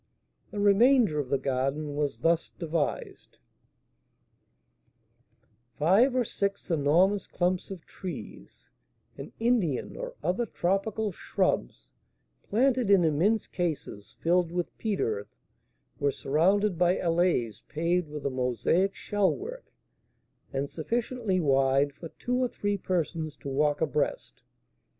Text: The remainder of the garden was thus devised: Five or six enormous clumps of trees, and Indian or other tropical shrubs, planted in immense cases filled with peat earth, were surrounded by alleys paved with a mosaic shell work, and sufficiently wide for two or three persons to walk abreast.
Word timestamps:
The 0.49 0.59
remainder 0.59 1.19
of 1.19 1.29
the 1.29 1.37
garden 1.37 1.95
was 1.95 2.21
thus 2.21 2.49
devised: 2.57 3.37
Five 5.77 6.15
or 6.15 6.25
six 6.25 6.71
enormous 6.71 7.27
clumps 7.27 7.69
of 7.69 7.85
trees, 7.85 8.71
and 9.15 9.31
Indian 9.39 9.95
or 9.95 10.15
other 10.23 10.47
tropical 10.47 11.11
shrubs, 11.11 11.91
planted 12.41 12.89
in 12.89 13.03
immense 13.03 13.45
cases 13.45 14.15
filled 14.19 14.51
with 14.51 14.75
peat 14.79 14.99
earth, 14.99 15.35
were 15.99 16.09
surrounded 16.09 16.79
by 16.79 16.97
alleys 16.97 17.61
paved 17.69 18.07
with 18.09 18.25
a 18.25 18.31
mosaic 18.31 18.95
shell 18.95 19.31
work, 19.31 19.71
and 20.51 20.67
sufficiently 20.67 21.39
wide 21.39 21.93
for 21.93 22.09
two 22.09 22.37
or 22.41 22.47
three 22.47 22.75
persons 22.75 23.35
to 23.35 23.49
walk 23.49 23.81
abreast. 23.81 24.41